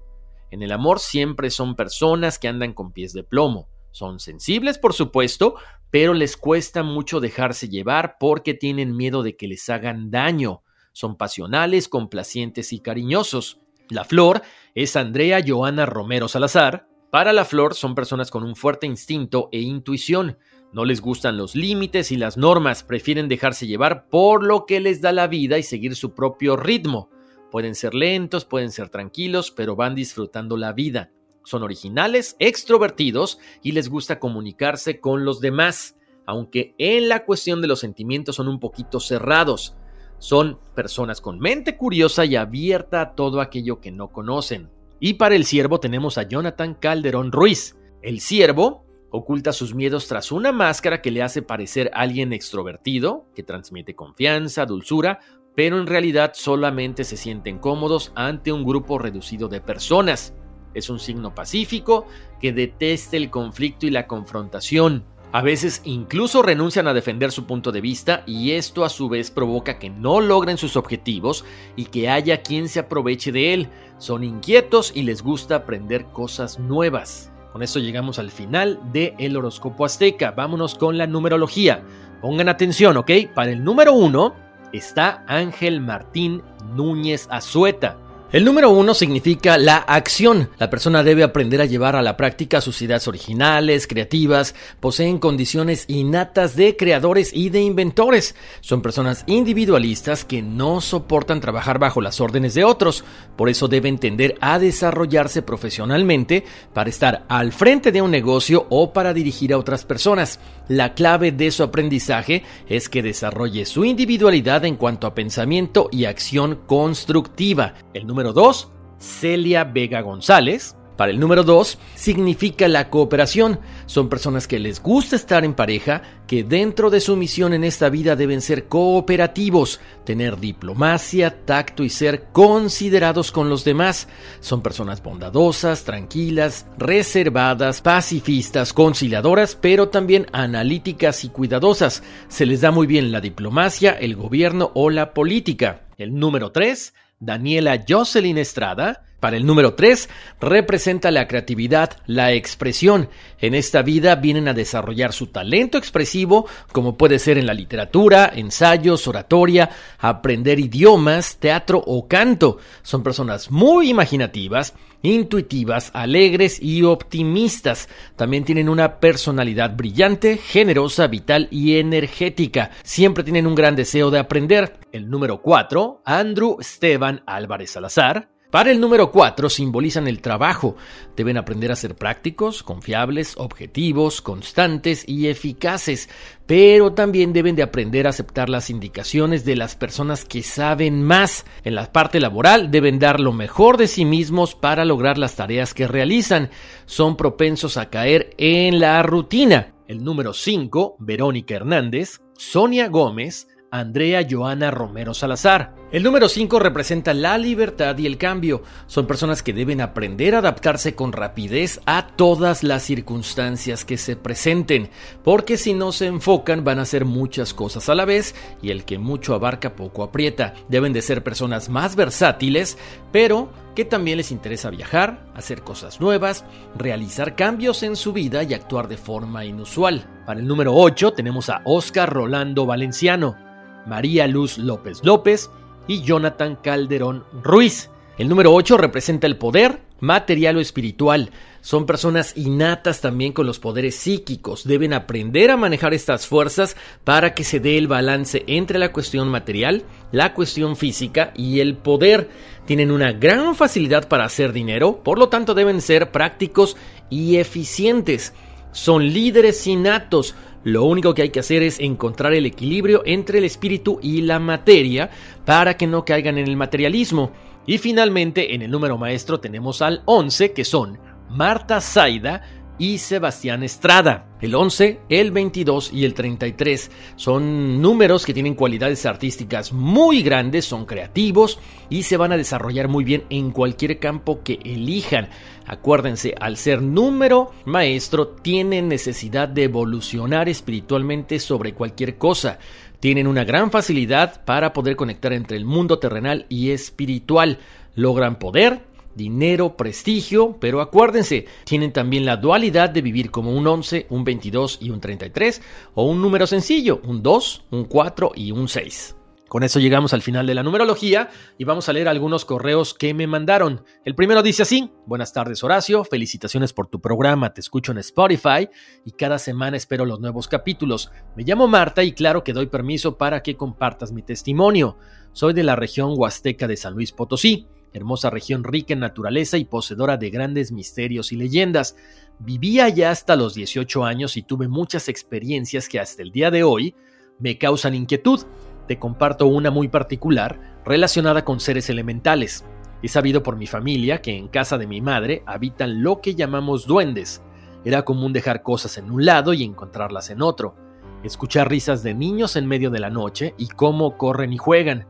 En 0.54 0.62
el 0.62 0.72
amor 0.72 1.00
siempre 1.00 1.50
son 1.50 1.76
personas 1.76 2.38
que 2.38 2.48
andan 2.48 2.74
con 2.74 2.92
pies 2.92 3.12
de 3.12 3.24
plomo. 3.24 3.70
Son 3.90 4.20
sensibles, 4.20 4.78
por 4.78 4.94
supuesto, 4.94 5.56
pero 5.90 6.14
les 6.14 6.38
cuesta 6.38 6.84
mucho 6.84 7.20
dejarse 7.20 7.70
llevar 7.70 8.18
porque 8.20 8.54
tienen 8.54 8.96
miedo 8.96 9.24
de 9.24 9.36
que 9.36 9.48
les 9.48 9.68
hagan 9.72 10.12
daño. 10.12 10.62
Son 10.92 11.18
pasionales, 11.18 11.88
complacientes 11.88 12.72
y 12.72 12.82
cariñosos. 12.82 13.62
La 13.90 14.04
flor 14.04 14.44
es 14.76 14.96
Andrea 14.96 15.44
Joana 15.44 15.88
Romero 15.88 16.28
Salazar. 16.28 16.88
Para 17.10 17.34
la 17.34 17.46
flor 17.46 17.74
son 17.74 17.96
personas 17.96 18.30
con 18.30 18.44
un 18.44 18.56
fuerte 18.56 18.86
instinto 18.86 19.50
e 19.52 19.60
intuición. 19.60 20.38
No 20.72 20.86
les 20.86 21.02
gustan 21.02 21.36
los 21.36 21.56
límites 21.56 22.12
y 22.12 22.16
las 22.16 22.38
normas, 22.38 22.84
prefieren 22.84 23.28
dejarse 23.28 23.66
llevar 23.66 24.08
por 24.08 24.44
lo 24.44 24.68
que 24.68 24.80
les 24.80 25.02
da 25.02 25.14
la 25.14 25.26
vida 25.26 25.58
y 25.58 25.64
seguir 25.64 25.96
su 25.96 26.14
propio 26.14 26.58
ritmo. 26.58 27.10
Pueden 27.54 27.76
ser 27.76 27.94
lentos, 27.94 28.46
pueden 28.46 28.72
ser 28.72 28.90
tranquilos, 28.90 29.52
pero 29.52 29.76
van 29.76 29.94
disfrutando 29.94 30.58
la 30.58 30.74
vida. 30.74 31.12
Son 31.44 31.62
originales, 31.62 32.36
extrovertidos 32.40 33.38
y 33.62 33.74
les 33.74 33.90
gusta 33.90 34.18
comunicarse 34.18 35.00
con 35.00 35.24
los 35.24 35.40
demás, 35.40 35.96
aunque 36.26 36.74
en 36.80 37.10
la 37.10 37.26
cuestión 37.26 37.62
de 37.62 37.68
los 37.68 37.82
sentimientos 37.82 38.38
son 38.38 38.48
un 38.48 38.60
poquito 38.60 39.00
cerrados. 39.00 39.76
Son 40.18 40.58
personas 40.74 41.22
con 41.22 41.38
mente 41.38 41.78
curiosa 41.78 42.26
y 42.26 42.38
abierta 42.38 43.02
a 43.02 43.14
todo 43.14 43.40
aquello 43.40 43.80
que 43.80 43.92
no 43.92 44.12
conocen. 44.12 44.72
Y 45.00 45.14
para 45.14 45.36
el 45.36 45.46
ciervo 45.46 45.80
tenemos 45.80 46.18
a 46.18 46.24
Jonathan 46.24 46.74
Calderón 46.74 47.32
Ruiz. 47.32 47.78
El 48.02 48.20
ciervo 48.20 48.84
oculta 49.12 49.54
sus 49.54 49.76
miedos 49.76 50.08
tras 50.08 50.32
una 50.32 50.52
máscara 50.52 51.04
que 51.04 51.12
le 51.12 51.22
hace 51.22 51.44
parecer 51.44 51.92
alguien 51.94 52.34
extrovertido, 52.34 53.28
que 53.36 53.44
transmite 53.44 53.94
confianza, 53.94 54.66
dulzura, 54.66 55.20
pero 55.56 55.80
en 55.80 55.88
realidad 55.88 56.34
solamente 56.36 57.04
se 57.04 57.18
sienten 57.18 57.60
cómodos 57.60 58.12
ante 58.16 58.52
un 58.52 58.64
grupo 58.64 58.98
reducido 58.98 59.48
de 59.48 59.62
personas. 59.62 60.34
Es 60.74 60.90
un 60.90 61.00
signo 61.00 61.36
pacífico 61.36 62.06
que 62.40 62.54
detesta 62.54 63.18
el 63.18 63.30
conflicto 63.30 63.86
y 63.86 63.92
la 63.92 64.08
confrontación. 64.08 65.06
A 65.32 65.42
veces 65.42 65.82
incluso 65.84 66.44
renuncian 66.44 66.88
a 66.88 66.94
defender 66.94 67.32
su 67.32 67.46
punto 67.46 67.72
de 67.72 67.82
vista 67.82 68.24
y 68.28 68.52
esto 68.52 68.86
a 68.86 68.90
su 68.90 69.10
vez 69.10 69.32
provoca 69.32 69.80
que 69.80 69.90
no 69.90 70.22
logren 70.22 70.60
sus 70.60 70.78
objetivos 70.78 71.44
y 71.76 71.86
que 71.86 72.08
haya 72.08 72.44
quien 72.44 72.70
se 72.70 72.80
aproveche 72.80 73.32
de 73.32 73.54
él. 73.54 73.68
Son 73.98 74.24
inquietos 74.24 74.92
y 74.94 75.02
les 75.02 75.24
gusta 75.24 75.56
aprender 75.56 76.06
cosas 76.06 76.60
nuevas. 76.60 77.32
Con 77.52 77.64
esto 77.64 77.80
llegamos 77.80 78.20
al 78.20 78.30
final 78.30 78.80
del 78.92 79.14
el 79.18 79.36
horóscopo 79.36 79.86
azteca. 79.86 80.32
Vámonos 80.32 80.76
con 80.76 81.00
la 81.00 81.08
numerología. 81.08 81.84
Pongan 82.22 82.50
atención, 82.50 82.98
¿ok? 82.98 83.12
Para 83.34 83.52
el 83.52 83.64
número 83.64 83.94
uno 83.94 84.36
está 84.74 85.24
Ángel 85.28 85.80
Martín 85.80 86.44
Núñez 86.76 87.28
Azueta. 87.30 87.98
El 88.34 88.46
número 88.46 88.72
uno 88.72 88.96
significa 88.96 89.60
la 89.60 89.76
acción. 89.76 90.50
La 90.58 90.72
persona 90.72 91.04
debe 91.04 91.22
aprender 91.22 91.62
a 91.62 91.68
llevar 91.68 91.96
a 91.96 92.02
la 92.02 92.18
práctica 92.18 92.62
sus 92.62 92.82
ideas 92.82 93.08
originales, 93.08 93.86
creativas, 93.86 94.56
poseen 94.80 95.20
condiciones 95.20 95.86
innatas 95.88 96.56
de 96.56 96.76
creadores 96.76 97.32
y 97.32 97.52
de 97.52 97.62
inventores. 97.62 98.36
Son 98.60 98.82
personas 98.82 99.24
individualistas 99.28 100.26
que 100.26 100.42
no 100.42 100.82
soportan 100.82 101.42
trabajar 101.42 101.78
bajo 101.78 102.02
las 102.02 102.20
órdenes 102.22 102.56
de 102.56 102.64
otros. 102.64 103.06
Por 103.36 103.50
eso 103.50 103.68
deben 103.68 104.00
tender 104.00 104.36
a 104.42 104.58
desarrollarse 104.58 105.44
profesionalmente 105.44 106.44
para 106.74 106.90
estar 106.90 107.26
al 107.30 107.52
frente 107.52 107.92
de 107.92 108.02
un 108.02 108.10
negocio 108.10 108.66
o 108.72 108.94
para 108.94 109.14
dirigir 109.14 109.54
a 109.54 109.60
otras 109.60 109.86
personas. 109.86 110.40
La 110.68 110.96
clave 110.96 111.32
de 111.32 111.52
su 111.52 111.62
aprendizaje 111.62 112.44
es 112.68 112.90
que 112.90 113.04
desarrolle 113.04 113.68
su 113.68 113.86
individualidad 113.86 114.66
en 114.66 114.76
cuanto 114.76 115.06
a 115.06 115.14
pensamiento 115.14 115.88
y 115.92 116.06
acción 116.06 116.62
constructiva. 116.66 117.76
El 117.94 118.08
número 118.08 118.23
2, 118.32 118.72
Celia 119.00 119.66
Vega 119.66 120.02
González. 120.02 120.78
Para 120.96 121.12
el 121.12 121.20
número 121.20 121.44
2, 121.44 121.80
significa 121.96 122.68
la 122.68 122.92
cooperación. 122.92 123.60
Son 123.88 124.10
personas 124.10 124.48
que 124.48 124.60
les 124.60 124.80
gusta 124.80 125.16
estar 125.16 125.44
en 125.44 125.56
pareja, 125.56 126.04
que 126.28 126.44
dentro 126.44 126.92
de 126.92 127.02
su 127.02 127.18
misión 127.18 127.54
en 127.54 127.64
esta 127.64 127.90
vida 127.90 128.16
deben 128.16 128.42
ser 128.42 128.68
cooperativos, 128.68 129.80
tener 130.06 130.40
diplomacia, 130.40 131.46
tacto 131.46 131.84
y 131.84 131.90
ser 131.90 132.26
considerados 132.32 133.32
con 133.32 133.50
los 133.50 133.64
demás. 133.64 134.08
Son 134.40 134.62
personas 134.62 135.02
bondadosas, 135.02 135.84
tranquilas, 135.84 136.68
reservadas, 136.78 137.82
pacifistas, 137.82 138.72
conciliadoras, 138.72 139.56
pero 139.56 139.90
también 139.90 140.28
analíticas 140.32 141.24
y 141.24 141.30
cuidadosas. 141.30 142.04
Se 142.28 142.46
les 142.46 142.62
da 142.62 142.70
muy 142.70 142.86
bien 142.86 143.12
la 143.12 143.20
diplomacia, 143.20 143.94
el 143.94 144.16
gobierno 144.16 144.72
o 144.76 144.92
la 144.92 145.16
política. 145.16 145.88
El 145.98 146.20
número 146.20 146.52
3, 146.52 146.94
Daniela 147.24 147.78
Jocelyn 147.78 148.38
Estrada, 148.38 149.06
para 149.24 149.38
el 149.38 149.46
número 149.46 149.74
3, 149.74 150.10
representa 150.42 151.10
la 151.10 151.30
creatividad, 151.30 151.96
la 152.08 152.34
expresión. 152.34 153.08
En 153.40 153.56
esta 153.56 153.82
vida 153.82 154.16
vienen 154.16 154.50
a 154.50 154.54
desarrollar 154.54 155.14
su 155.14 155.28
talento 155.28 155.78
expresivo, 155.78 156.46
como 156.74 156.98
puede 156.98 157.20
ser 157.20 157.38
en 157.38 157.46
la 157.46 157.54
literatura, 157.54 158.30
ensayos, 158.36 159.08
oratoria, 159.08 159.70
aprender 159.98 160.60
idiomas, 160.60 161.38
teatro 161.38 161.82
o 161.88 162.06
canto. 162.06 162.58
Son 162.82 163.02
personas 163.02 163.50
muy 163.50 163.92
imaginativas, 163.92 164.74
intuitivas, 165.04 165.92
alegres 165.94 166.62
y 166.62 166.84
optimistas. 166.84 167.88
También 168.18 168.44
tienen 168.44 168.68
una 168.68 169.00
personalidad 169.00 169.74
brillante, 169.74 170.36
generosa, 170.36 171.08
vital 171.08 171.48
y 171.50 171.78
energética. 171.78 172.72
Siempre 172.84 173.24
tienen 173.24 173.48
un 173.48 173.56
gran 173.56 173.78
deseo 173.78 174.12
de 174.12 174.20
aprender. 174.20 174.80
El 174.92 175.10
número 175.10 175.42
4, 175.42 176.02
Andrew 176.04 176.58
Esteban 176.60 177.24
Álvarez 177.26 177.72
Salazar, 177.72 178.34
para 178.54 178.70
el 178.70 178.80
número 178.80 179.12
4 179.12 179.50
simbolizan 179.50 180.08
el 180.08 180.22
trabajo. 180.22 180.76
Deben 181.16 181.38
aprender 181.38 181.72
a 181.72 181.76
ser 181.76 181.96
prácticos, 181.96 182.62
confiables, 182.62 183.34
objetivos, 183.38 184.22
constantes 184.22 185.10
y 185.10 185.28
eficaces, 185.28 186.08
pero 186.46 186.94
también 186.94 187.34
deben 187.34 187.56
de 187.56 187.64
aprender 187.64 188.06
a 188.06 188.12
aceptar 188.12 188.50
las 188.50 188.70
indicaciones 188.70 189.44
de 189.44 189.56
las 189.56 189.76
personas 189.76 190.24
que 190.24 190.44
saben 190.44 191.02
más. 191.02 191.48
En 191.64 191.74
la 191.74 191.92
parte 191.92 192.20
laboral 192.20 192.70
deben 192.70 193.00
dar 193.00 193.20
lo 193.20 193.34
mejor 193.34 193.78
de 193.78 193.88
sí 193.88 194.06
mismos 194.06 194.54
para 194.54 194.86
lograr 194.86 195.18
las 195.18 195.36
tareas 195.36 195.74
que 195.74 195.88
realizan. 195.88 196.52
Son 196.86 197.18
propensos 197.18 197.78
a 197.78 197.90
caer 197.90 198.36
en 198.38 198.80
la 198.80 199.02
rutina. 199.02 199.74
El 199.88 200.04
número 200.04 200.32
5, 200.32 200.98
Verónica 201.00 201.56
Hernández, 201.56 202.22
Sonia 202.38 202.88
Gómez, 202.88 203.48
Andrea 203.74 204.24
Joana 204.30 204.70
Romero 204.70 205.16
Salazar. 205.16 205.74
El 205.92 206.04
número 206.04 206.30
5 206.30 206.60
representa 206.60 207.12
la 207.16 207.40
libertad 207.40 207.98
y 207.98 208.06
el 208.06 208.20
cambio. 208.20 208.62
Son 208.86 209.08
personas 209.08 209.42
que 209.42 209.52
deben 209.52 209.82
aprender 209.82 210.36
a 210.36 210.40
adaptarse 210.40 210.94
con 210.94 211.12
rapidez 211.12 211.82
a 211.88 212.06
todas 212.06 212.64
las 212.64 212.84
circunstancias 212.84 213.84
que 213.84 213.98
se 213.98 214.16
presenten, 214.16 214.92
porque 215.24 215.58
si 215.58 215.74
no 215.74 215.92
se 215.92 216.06
enfocan 216.06 216.64
van 216.64 216.78
a 216.78 216.84
hacer 216.84 217.06
muchas 217.06 217.56
cosas 217.56 217.90
a 217.90 217.96
la 217.96 218.06
vez 218.06 218.36
y 218.62 218.70
el 218.70 218.86
que 218.86 219.00
mucho 219.00 219.34
abarca 219.34 219.76
poco 219.76 220.04
aprieta. 220.04 220.54
Deben 220.70 220.94
de 220.94 221.02
ser 221.02 221.24
personas 221.24 221.68
más 221.70 221.96
versátiles, 221.96 222.78
pero 223.12 223.50
que 223.74 223.86
también 223.86 224.18
les 224.18 224.32
interesa 224.32 224.70
viajar, 224.70 225.26
hacer 225.34 225.64
cosas 225.64 226.00
nuevas, 226.00 226.46
realizar 226.76 227.36
cambios 227.36 227.82
en 227.82 227.96
su 227.96 228.14
vida 228.14 228.44
y 228.44 228.54
actuar 228.54 228.88
de 228.88 228.98
forma 228.98 229.46
inusual. 229.46 230.06
Para 230.28 230.40
el 230.40 230.48
número 230.48 230.76
8 230.76 231.14
tenemos 231.14 231.50
a 231.50 231.62
Oscar 231.66 232.14
Rolando 232.14 232.68
Valenciano. 232.68 233.43
María 233.86 234.28
Luz 234.28 234.58
López 234.58 235.00
López 235.04 235.50
y 235.88 236.02
Jonathan 236.02 236.58
Calderón 236.62 237.24
Ruiz. 237.44 237.90
El 238.18 238.30
número 238.30 238.54
8 238.54 238.78
representa 238.78 239.26
el 239.26 239.38
poder 239.38 239.80
material 240.00 240.58
o 240.58 240.60
espiritual. 240.60 241.32
Son 241.62 241.86
personas 241.86 242.38
innatas 242.38 243.02
también 243.02 243.32
con 243.32 243.48
los 243.48 243.58
poderes 243.58 243.96
psíquicos. 243.96 244.66
Deben 244.66 244.94
aprender 244.94 245.50
a 245.50 245.58
manejar 245.58 245.94
estas 245.94 246.28
fuerzas 246.28 246.76
para 247.06 247.34
que 247.34 247.44
se 247.44 247.60
dé 247.60 247.78
el 247.78 247.88
balance 247.88 248.44
entre 248.48 248.78
la 248.78 248.92
cuestión 248.92 249.30
material, 249.30 249.84
la 250.12 250.34
cuestión 250.34 250.76
física 250.76 251.32
y 251.36 251.62
el 251.62 251.76
poder. 251.76 252.30
Tienen 252.66 252.92
una 252.92 253.14
gran 253.14 253.56
facilidad 253.56 254.08
para 254.08 254.26
hacer 254.26 254.54
dinero, 254.54 255.02
por 255.04 255.18
lo 255.18 255.30
tanto 255.30 255.54
deben 255.54 255.82
ser 255.82 256.12
prácticos 256.12 256.78
y 257.10 257.38
eficientes. 257.38 258.34
Son 258.74 259.08
líderes 259.08 259.66
innatos, 259.68 260.36
lo 260.64 260.86
único 260.86 261.14
que 261.14 261.24
hay 261.24 261.30
que 261.30 261.42
hacer 261.42 261.62
es 261.62 261.80
encontrar 261.80 262.34
el 262.34 262.46
equilibrio 262.46 263.04
entre 263.06 263.40
el 263.40 263.44
espíritu 263.44 264.00
y 264.02 264.22
la 264.22 264.40
materia 264.40 265.10
para 265.46 265.76
que 265.76 265.88
no 265.88 266.06
caigan 266.06 266.38
en 266.38 266.48
el 266.48 266.56
materialismo. 266.56 267.32
Y 267.66 267.78
finalmente, 267.78 268.56
en 268.56 268.62
el 268.62 268.72
número 268.72 268.98
maestro 268.98 269.40
tenemos 269.40 269.82
al 269.82 270.04
11, 270.06 270.54
que 270.54 270.64
son 270.64 271.00
Marta 271.30 271.82
Zaida, 271.82 272.44
y 272.78 272.98
Sebastián 272.98 273.64
Estrada. 273.64 274.28
El 274.42 274.56
11, 274.56 275.00
el 275.10 275.32
22 275.32 275.94
y 275.94 276.06
el 276.06 276.14
33 276.14 276.92
son 277.16 277.82
números 277.82 278.26
que 278.26 278.34
tienen 278.34 278.56
cualidades 278.56 279.06
artísticas 279.06 279.72
muy 279.72 280.22
grandes, 280.22 280.66
son 280.66 280.86
creativos 280.86 281.60
y 281.90 282.04
se 282.04 282.18
van 282.18 282.32
a 282.32 282.38
desarrollar 282.38 282.88
muy 282.88 283.04
bien 283.04 283.24
en 283.30 283.52
cualquier 283.52 284.00
campo 284.00 284.44
que 284.44 284.60
elijan. 284.64 285.30
Acuérdense, 285.66 286.36
al 286.40 286.58
ser 286.58 286.82
número 286.82 287.52
maestro, 287.66 288.28
tienen 288.28 288.90
necesidad 288.90 289.48
de 289.48 289.64
evolucionar 289.64 290.50
espiritualmente 290.50 291.40
sobre 291.40 291.74
cualquier 291.74 292.18
cosa. 292.18 292.60
Tienen 293.00 293.28
una 293.28 293.44
gran 293.44 293.72
facilidad 293.72 294.44
para 294.46 294.74
poder 294.74 294.96
conectar 294.96 295.34
entre 295.34 295.58
el 295.58 295.66
mundo 295.66 296.00
terrenal 296.00 296.46
y 296.50 296.72
espiritual. 296.72 297.60
Logran 297.96 298.40
poder, 298.40 298.82
dinero, 299.16 299.76
prestigio, 299.78 300.58
pero 300.60 300.82
acuérdense, 300.82 301.46
tienen 301.64 301.94
también 301.94 302.26
la 302.26 302.38
dualidad 302.38 302.90
de 302.90 303.02
vivir 303.02 303.32
como 303.32 303.52
un 303.52 303.66
11, 303.66 304.08
un 304.10 304.24
22 304.24 304.80
y 304.82 304.90
un 304.90 305.00
33, 305.00 305.62
o 305.94 306.06
un 306.06 306.22
número 306.22 306.48
sencillo, 306.48 307.02
un 307.04 307.24
2, 307.24 307.66
un 307.72 307.86
4 307.86 308.32
y 308.36 308.52
un 308.52 308.68
6. 308.68 309.16
Con 309.54 309.62
eso 309.62 309.80
llegamos 309.80 310.16
al 310.16 310.24
final 310.24 310.48
de 310.48 310.56
la 310.56 310.64
numerología 310.64 311.30
y 311.60 311.64
vamos 311.64 311.88
a 311.88 311.94
leer 311.94 312.08
algunos 312.08 312.44
correos 312.44 312.96
que 312.96 313.14
me 313.14 313.28
mandaron. 313.28 313.84
El 314.04 314.16
primero 314.16 314.42
dice 314.42 314.64
así, 314.64 314.90
buenas 315.06 315.32
tardes 315.32 315.64
Horacio, 315.64 316.04
felicitaciones 316.04 316.74
por 316.74 316.88
tu 316.88 317.00
programa, 317.00 317.54
te 317.54 317.62
escucho 317.62 317.92
en 317.92 318.00
Spotify 318.00 318.68
y 319.06 319.12
cada 319.12 319.38
semana 319.38 319.78
espero 319.78 320.06
los 320.06 320.20
nuevos 320.20 320.48
capítulos. 320.48 321.12
Me 321.36 321.44
llamo 321.44 321.68
Marta 321.68 322.04
y 322.04 322.14
claro 322.14 322.44
que 322.44 322.52
doy 322.52 322.66
permiso 322.66 323.16
para 323.20 323.44
que 323.44 323.56
compartas 323.56 324.12
mi 324.12 324.24
testimonio. 324.24 324.98
Soy 325.34 325.54
de 325.54 325.62
la 325.62 325.76
región 325.76 326.16
huasteca 326.18 326.68
de 326.68 326.76
San 326.76 326.96
Luis 326.96 327.12
Potosí 327.12 327.68
hermosa 327.94 328.30
región 328.30 328.64
rica 328.64 328.94
en 328.94 329.00
naturaleza 329.00 329.58
y 329.58 329.66
poseedora 329.66 330.18
de 330.18 330.30
grandes 330.30 330.72
misterios 330.72 331.32
y 331.32 331.38
leyendas. 331.38 331.96
Vivía 332.40 332.86
allá 332.86 333.12
hasta 333.12 333.36
los 333.36 333.54
18 333.54 334.04
años 334.04 334.36
y 334.36 334.42
tuve 334.42 334.68
muchas 334.68 335.08
experiencias 335.08 335.88
que 335.88 336.00
hasta 336.00 336.22
el 336.24 336.32
día 336.32 336.52
de 336.52 336.64
hoy 336.64 336.96
me 337.40 337.58
causan 337.58 337.96
inquietud. 337.96 338.42
Te 338.88 339.00
comparto 339.00 339.48
una 339.48 339.72
muy 339.72 339.88
particular 339.88 340.82
relacionada 340.86 341.46
con 341.46 341.60
seres 341.60 341.90
elementales. 341.90 342.66
He 343.02 343.08
sabido 343.08 343.44
por 343.44 343.56
mi 343.56 343.68
familia 343.68 344.22
que 344.22 344.36
en 344.36 344.48
casa 344.48 344.78
de 344.78 344.88
mi 344.88 345.02
madre 345.02 345.44
habitan 345.46 346.04
lo 346.04 346.22
que 346.22 346.36
llamamos 346.36 346.88
duendes. 346.88 347.42
Era 347.86 348.04
común 348.06 348.34
dejar 348.34 348.64
cosas 348.64 348.98
en 348.98 349.12
un 349.12 349.26
lado 349.26 349.54
y 349.54 349.64
encontrarlas 349.64 350.30
en 350.30 350.42
otro. 350.42 350.76
Escuchar 351.24 351.70
risas 351.70 352.04
de 352.04 352.14
niños 352.14 352.56
en 352.56 352.66
medio 352.66 352.90
de 352.90 353.00
la 353.00 353.10
noche 353.10 353.56
y 353.58 353.68
cómo 353.68 354.18
corren 354.18 354.54
y 354.54 354.58
juegan. 354.58 355.06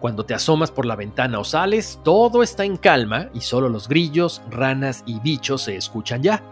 Cuando 0.00 0.26
te 0.26 0.34
asomas 0.34 0.70
por 0.70 0.84
la 0.84 0.94
ventana 0.94 1.38
o 1.38 1.44
sales, 1.44 2.00
todo 2.04 2.42
está 2.42 2.64
en 2.64 2.76
calma 2.76 3.30
y 3.32 3.40
solo 3.40 3.68
los 3.68 3.88
grillos, 3.88 4.42
ranas 4.50 5.02
y 5.06 5.20
bichos 5.20 5.62
se 5.62 5.76
escuchan 5.76 6.22
ya. 6.22 6.42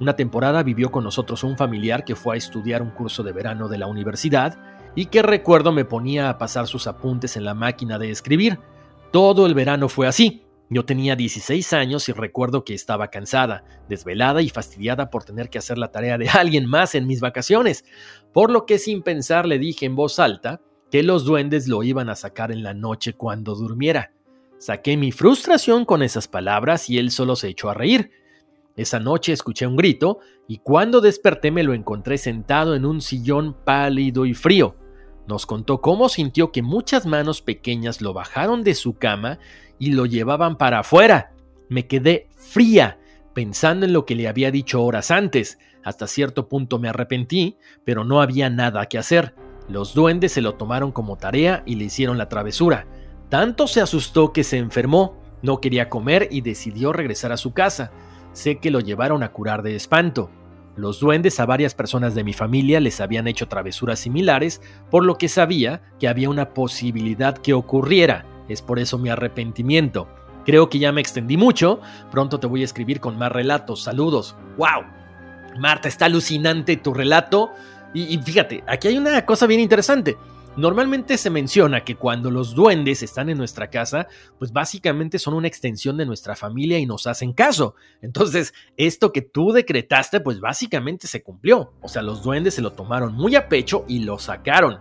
Una 0.00 0.16
temporada 0.16 0.62
vivió 0.62 0.90
con 0.90 1.04
nosotros 1.04 1.44
un 1.44 1.56
familiar 1.56 2.04
que 2.04 2.16
fue 2.16 2.36
a 2.36 2.38
estudiar 2.38 2.82
un 2.82 2.90
curso 2.90 3.22
de 3.22 3.32
verano 3.32 3.68
de 3.68 3.78
la 3.78 3.88
universidad 3.88 4.58
y 4.94 5.06
que 5.06 5.22
recuerdo 5.22 5.70
me 5.70 5.84
ponía 5.84 6.30
a 6.30 6.38
pasar 6.38 6.66
sus 6.66 6.86
apuntes 6.86 7.36
en 7.36 7.44
la 7.44 7.54
máquina 7.54 7.98
de 7.98 8.10
escribir. 8.10 8.58
Todo 9.12 9.46
el 9.46 9.54
verano 9.54 9.88
fue 9.88 10.06
así. 10.06 10.44
Yo 10.70 10.84
tenía 10.84 11.16
16 11.16 11.72
años 11.72 12.08
y 12.08 12.12
recuerdo 12.12 12.64
que 12.64 12.74
estaba 12.74 13.08
cansada, 13.08 13.64
desvelada 13.88 14.40
y 14.40 14.50
fastidiada 14.50 15.10
por 15.10 15.24
tener 15.24 15.50
que 15.50 15.58
hacer 15.58 15.78
la 15.78 15.90
tarea 15.90 16.16
de 16.16 16.28
alguien 16.32 16.66
más 16.66 16.94
en 16.94 17.06
mis 17.06 17.20
vacaciones, 17.20 17.84
por 18.32 18.50
lo 18.50 18.66
que 18.66 18.78
sin 18.78 19.02
pensar 19.02 19.46
le 19.46 19.58
dije 19.58 19.84
en 19.84 19.96
voz 19.96 20.18
alta 20.18 20.60
que 20.90 21.02
los 21.02 21.24
duendes 21.24 21.68
lo 21.68 21.82
iban 21.82 22.08
a 22.08 22.14
sacar 22.14 22.52
en 22.52 22.62
la 22.62 22.74
noche 22.74 23.14
cuando 23.14 23.54
durmiera. 23.54 24.12
Saqué 24.58 24.96
mi 24.96 25.12
frustración 25.12 25.84
con 25.84 26.02
esas 26.02 26.28
palabras 26.28 26.90
y 26.90 26.98
él 26.98 27.10
solo 27.10 27.36
se 27.36 27.48
echó 27.48 27.70
a 27.70 27.74
reír. 27.74 28.10
Esa 28.76 29.00
noche 29.00 29.32
escuché 29.32 29.66
un 29.66 29.76
grito 29.76 30.20
y 30.46 30.58
cuando 30.58 31.00
desperté 31.00 31.50
me 31.50 31.62
lo 31.62 31.74
encontré 31.74 32.16
sentado 32.18 32.74
en 32.74 32.84
un 32.84 33.00
sillón 33.00 33.56
pálido 33.64 34.24
y 34.24 34.34
frío. 34.34 34.76
Nos 35.26 35.46
contó 35.46 35.80
cómo 35.80 36.08
sintió 36.08 36.52
que 36.52 36.62
muchas 36.62 37.04
manos 37.04 37.42
pequeñas 37.42 38.00
lo 38.00 38.12
bajaron 38.12 38.62
de 38.62 38.74
su 38.74 38.96
cama 38.96 39.38
y 39.78 39.92
lo 39.92 40.06
llevaban 40.06 40.56
para 40.56 40.80
afuera. 40.80 41.34
Me 41.68 41.86
quedé 41.86 42.28
fría, 42.36 42.98
pensando 43.34 43.84
en 43.84 43.92
lo 43.92 44.06
que 44.06 44.14
le 44.14 44.26
había 44.26 44.50
dicho 44.50 44.82
horas 44.82 45.10
antes. 45.10 45.58
Hasta 45.84 46.06
cierto 46.06 46.48
punto 46.48 46.78
me 46.78 46.88
arrepentí, 46.88 47.58
pero 47.84 48.04
no 48.04 48.22
había 48.22 48.48
nada 48.48 48.86
que 48.86 48.98
hacer. 48.98 49.34
Los 49.68 49.94
duendes 49.94 50.32
se 50.32 50.40
lo 50.40 50.54
tomaron 50.54 50.92
como 50.92 51.16
tarea 51.16 51.62
y 51.66 51.76
le 51.76 51.84
hicieron 51.84 52.18
la 52.18 52.28
travesura. 52.28 52.86
Tanto 53.28 53.66
se 53.66 53.80
asustó 53.80 54.32
que 54.32 54.44
se 54.44 54.56
enfermó, 54.56 55.20
no 55.42 55.60
quería 55.60 55.88
comer 55.88 56.28
y 56.30 56.40
decidió 56.40 56.92
regresar 56.92 57.32
a 57.32 57.36
su 57.36 57.52
casa. 57.52 57.92
Sé 58.32 58.58
que 58.58 58.70
lo 58.70 58.80
llevaron 58.80 59.22
a 59.22 59.32
curar 59.32 59.62
de 59.62 59.76
espanto. 59.76 60.30
Los 60.76 61.00
duendes 61.00 61.40
a 61.40 61.46
varias 61.46 61.74
personas 61.74 62.14
de 62.14 62.24
mi 62.24 62.32
familia 62.32 62.80
les 62.80 63.00
habían 63.00 63.26
hecho 63.26 63.48
travesuras 63.48 63.98
similares, 63.98 64.62
por 64.90 65.04
lo 65.04 65.18
que 65.18 65.28
sabía 65.28 65.82
que 65.98 66.08
había 66.08 66.30
una 66.30 66.54
posibilidad 66.54 67.36
que 67.36 67.52
ocurriera. 67.52 68.24
Es 68.48 68.62
por 68.62 68.78
eso 68.78 68.96
mi 68.96 69.10
arrepentimiento. 69.10 70.08
Creo 70.46 70.70
que 70.70 70.78
ya 70.78 70.92
me 70.92 71.00
extendí 71.00 71.36
mucho. 71.36 71.80
Pronto 72.10 72.40
te 72.40 72.46
voy 72.46 72.62
a 72.62 72.64
escribir 72.64 73.00
con 73.00 73.18
más 73.18 73.30
relatos. 73.30 73.82
Saludos. 73.82 74.36
¡Wow! 74.56 74.84
Marta, 75.58 75.88
está 75.88 76.06
alucinante 76.06 76.76
tu 76.76 76.94
relato. 76.94 77.50
Y, 77.94 78.18
fíjate, 78.18 78.62
aquí 78.66 78.88
hay 78.88 78.98
una 78.98 79.24
cosa 79.24 79.46
bien 79.46 79.60
interesante. 79.60 80.16
Normalmente 80.56 81.16
se 81.18 81.30
menciona 81.30 81.84
que 81.84 81.94
cuando 81.94 82.30
los 82.30 82.54
duendes 82.54 83.02
están 83.02 83.28
en 83.28 83.38
nuestra 83.38 83.70
casa, 83.70 84.08
pues 84.38 84.52
básicamente 84.52 85.18
son 85.18 85.34
una 85.34 85.46
extensión 85.46 85.96
de 85.96 86.04
nuestra 86.04 86.34
familia 86.34 86.78
y 86.78 86.86
nos 86.86 87.06
hacen 87.06 87.32
caso. 87.32 87.76
Entonces, 88.02 88.52
esto 88.76 89.12
que 89.12 89.22
tú 89.22 89.52
decretaste, 89.52 90.20
pues 90.20 90.40
básicamente 90.40 91.06
se 91.06 91.22
cumplió. 91.22 91.72
O 91.80 91.88
sea, 91.88 92.02
los 92.02 92.22
duendes 92.22 92.54
se 92.54 92.62
lo 92.62 92.72
tomaron 92.72 93.14
muy 93.14 93.36
a 93.36 93.48
pecho 93.48 93.84
y 93.88 94.00
lo 94.00 94.18
sacaron. 94.18 94.78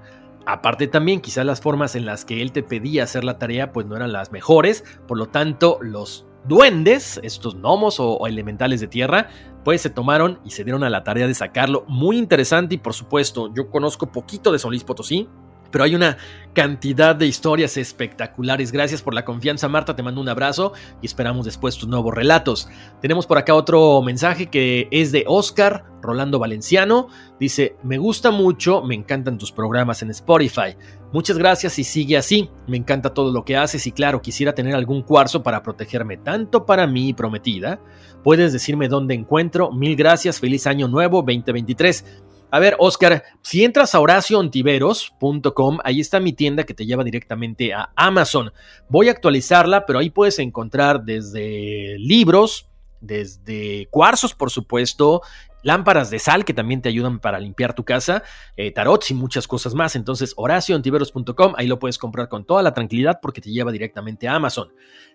Aparte 0.48 0.88
también, 0.88 1.22
quizás 1.22 1.46
las 1.46 1.62
formas 1.62 1.96
en 1.96 2.06
las 2.06 2.26
que 2.26 2.42
él 2.42 2.52
te 2.52 2.64
pedía 2.64 3.04
hacer 3.04 3.24
la 3.24 3.38
tarea, 3.38 3.74
pues 3.74 3.86
no 3.86 3.96
eran 3.96 4.14
las 4.14 4.32
mejores. 4.32 4.84
Por 5.08 5.18
lo 5.18 5.28
tanto, 5.28 5.78
los 5.82 6.26
duendes, 6.48 7.20
estos 7.24 7.56
gnomos 7.56 8.00
o, 8.00 8.26
elementales 8.28 8.80
de 8.82 8.88
tierra, 8.88 9.30
pues 9.64 9.82
se 9.82 9.90
tomaron 9.90 10.40
y 10.46 10.52
se 10.52 10.64
dieron 10.64 10.84
a 10.84 10.90
la 10.90 11.04
tarea 11.04 11.28
de 11.28 11.34
sacarlo. 11.34 11.84
Muy 11.88 12.18
interesante 12.18 12.76
y 12.76 12.78
por 12.78 12.94
supuesto, 12.94 13.54
yo 13.54 13.70
conozco 13.70 14.12
poquito 14.12 14.52
de 14.52 14.60
Solís 14.60 14.84
Potosí, 14.84 15.28
pero 15.72 15.84
hay 15.84 15.96
una 15.96 16.18
cantidad 16.58 17.16
de 17.16 17.28
historias 17.28 17.78
espectaculares. 17.78 18.72
Gracias 18.72 19.04
por 19.04 19.14
la 19.14 19.24
confianza, 19.24 19.68
Marta. 19.68 19.96
Te 19.96 20.02
mando 20.02 20.22
un 20.22 20.28
abrazo 20.30 20.74
y 21.04 21.06
esperamos 21.06 21.46
después 21.46 21.78
tus 21.78 21.88
nuevos 21.88 22.14
relatos. 22.14 22.68
Tenemos 23.00 23.28
por 23.28 23.38
acá 23.38 23.54
otro 23.54 24.02
mensaje 24.02 24.48
que 24.48 24.88
es 24.90 25.12
de 25.12 25.24
Oscar 25.28 25.86
Rolando 26.02 26.40
Valenciano. 26.40 27.10
Dice: 27.40 27.76
Me 27.84 28.00
gusta 28.00 28.32
mucho, 28.32 28.82
me 28.82 28.96
encantan 28.96 29.38
tus 29.38 29.52
programas 29.52 30.02
en 30.02 30.10
Spotify. 30.10 30.76
Muchas 31.14 31.38
gracias 31.38 31.78
y 31.80 31.84
sigue 31.84 32.18
así. 32.18 32.50
Me 32.68 32.76
encanta 32.76 33.14
todo 33.14 33.32
lo 33.32 33.46
que 33.46 33.56
haces 33.56 33.86
y 33.86 33.92
claro, 33.92 34.22
quisiera 34.22 34.54
tener 34.54 34.76
algún 34.76 35.04
cuarzo 35.04 35.44
para 35.44 35.64
protegerme 35.64 36.18
tanto 36.18 36.66
para 36.66 36.88
mí 36.88 37.14
prometida. 37.14 37.80
Puedes 38.24 38.52
decirme 38.52 38.88
dónde 38.90 39.14
encuentro. 39.14 39.72
Mil 39.72 39.96
gracias. 39.96 40.40
Feliz 40.40 40.68
año 40.68 40.88
nuevo 40.88 41.20
2023. 41.20 42.24
A 42.50 42.60
ver, 42.60 42.78
Oscar, 42.80 43.24
si 43.42 43.66
entras 43.66 43.94
a 43.94 44.00
horacioontiveros.com, 44.00 45.80
ahí 45.84 46.00
está 46.00 46.22
mi 46.22 46.32
tienda 46.32 46.64
que 46.64 46.74
te 46.74 46.86
lleva 46.86 47.04
directamente 47.04 47.74
a 47.74 47.92
Amazon. 47.96 48.54
Voy 48.88 49.10
a 49.10 49.12
actualizarla, 49.12 49.86
pero 49.86 50.00
ahí 50.00 50.10
puedes 50.10 50.40
encontrar 50.40 51.04
desde 51.04 51.98
libros, 52.00 52.70
desde 53.02 53.88
cuarzos, 53.92 54.34
por 54.34 54.50
supuesto, 54.50 55.22
lámparas 55.62 56.10
de 56.10 56.20
sal 56.20 56.46
que 56.46 56.54
también 56.54 56.82
te 56.82 56.88
ayudan 56.88 57.20
para 57.20 57.38
limpiar 57.38 57.74
tu 57.74 57.84
casa, 57.84 58.24
eh, 58.56 58.72
tarots 58.72 59.12
y 59.12 59.14
muchas 59.14 59.46
cosas 59.46 59.74
más. 59.74 59.98
Entonces, 59.98 60.34
horacioontiveros.com, 60.38 61.54
ahí 61.58 61.68
lo 61.68 61.80
puedes 61.80 61.98
comprar 61.98 62.30
con 62.30 62.46
toda 62.46 62.64
la 62.64 62.74
tranquilidad 62.74 63.20
porque 63.22 63.42
te 63.42 63.52
lleva 63.52 63.74
directamente 63.74 64.30
a 64.30 64.36
Amazon. 64.36 64.70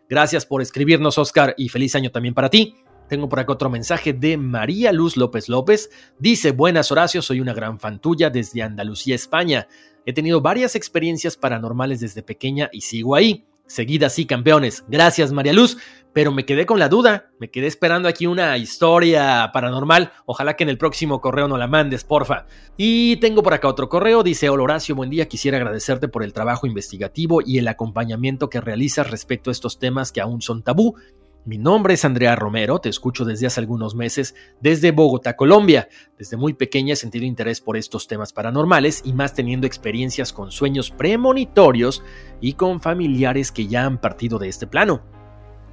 Gracias 0.06 0.44
por 0.44 0.60
escribirnos, 0.60 1.16
Oscar, 1.16 1.54
y 1.56 1.70
feliz 1.70 1.94
año 1.94 2.10
también 2.10 2.34
para 2.34 2.50
ti. 2.50 2.74
Tengo 3.12 3.28
por 3.28 3.40
acá 3.40 3.52
otro 3.52 3.68
mensaje 3.68 4.14
de 4.14 4.38
María 4.38 4.90
Luz 4.90 5.18
López 5.18 5.50
López. 5.50 5.90
Dice, 6.18 6.52
buenas 6.52 6.90
Horacio, 6.90 7.20
soy 7.20 7.42
una 7.42 7.52
gran 7.52 7.78
fan 7.78 8.00
tuya 8.00 8.30
desde 8.30 8.62
Andalucía, 8.62 9.14
España. 9.14 9.68
He 10.06 10.14
tenido 10.14 10.40
varias 10.40 10.76
experiencias 10.76 11.36
paranormales 11.36 12.00
desde 12.00 12.22
pequeña 12.22 12.70
y 12.72 12.80
sigo 12.80 13.14
ahí. 13.14 13.44
Seguidas 13.66 14.14
sí, 14.14 14.24
campeones. 14.24 14.86
Gracias, 14.88 15.30
María 15.30 15.52
Luz. 15.52 15.76
Pero 16.14 16.32
me 16.32 16.46
quedé 16.46 16.64
con 16.64 16.78
la 16.78 16.88
duda. 16.88 17.30
Me 17.38 17.50
quedé 17.50 17.66
esperando 17.66 18.08
aquí 18.08 18.26
una 18.26 18.56
historia 18.56 19.50
paranormal. 19.52 20.12
Ojalá 20.24 20.56
que 20.56 20.64
en 20.64 20.70
el 20.70 20.78
próximo 20.78 21.20
correo 21.20 21.48
no 21.48 21.58
la 21.58 21.66
mandes, 21.66 22.04
porfa. 22.04 22.46
Y 22.78 23.16
tengo 23.16 23.42
por 23.42 23.52
acá 23.52 23.68
otro 23.68 23.90
correo. 23.90 24.22
Dice, 24.22 24.48
hola 24.48 24.62
Horacio, 24.62 24.94
buen 24.94 25.10
día. 25.10 25.28
Quisiera 25.28 25.58
agradecerte 25.58 26.08
por 26.08 26.22
el 26.22 26.32
trabajo 26.32 26.66
investigativo 26.66 27.42
y 27.44 27.58
el 27.58 27.68
acompañamiento 27.68 28.48
que 28.48 28.62
realizas 28.62 29.10
respecto 29.10 29.50
a 29.50 29.52
estos 29.52 29.78
temas 29.78 30.12
que 30.12 30.22
aún 30.22 30.40
son 30.40 30.62
tabú. 30.62 30.96
Mi 31.44 31.58
nombre 31.58 31.94
es 31.94 32.04
Andrea 32.04 32.36
Romero, 32.36 32.78
te 32.78 32.88
escucho 32.88 33.24
desde 33.24 33.48
hace 33.48 33.58
algunos 33.58 33.96
meses 33.96 34.36
desde 34.60 34.92
Bogotá, 34.92 35.34
Colombia. 35.34 35.88
Desde 36.16 36.36
muy 36.36 36.54
pequeña 36.54 36.92
he 36.92 36.96
sentido 36.96 37.24
interés 37.24 37.60
por 37.60 37.76
estos 37.76 38.06
temas 38.06 38.32
paranormales 38.32 39.02
y 39.04 39.12
más 39.12 39.34
teniendo 39.34 39.66
experiencias 39.66 40.32
con 40.32 40.52
sueños 40.52 40.92
premonitorios 40.92 42.04
y 42.40 42.52
con 42.52 42.80
familiares 42.80 43.50
que 43.50 43.66
ya 43.66 43.84
han 43.84 44.00
partido 44.00 44.38
de 44.38 44.48
este 44.48 44.68
plano. 44.68 45.02